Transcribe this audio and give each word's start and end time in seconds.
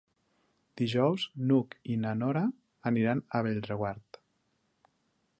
Dijous 0.81 1.25
n'Hug 1.49 1.75
i 1.95 1.97
na 2.05 2.13
Nora 2.21 2.41
aniran 2.91 3.21
a 3.27 3.43
Bellreguard. 3.49 4.21